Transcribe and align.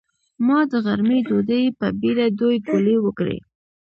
ما 0.47 0.59
د 0.71 0.73
غرمۍ 0.85 1.19
ډوډۍ 1.27 1.63
په 1.79 1.87
بېړه 1.99 2.25
دوې 2.39 2.57
ګولې 2.67 2.95
وکړې. 3.01 3.37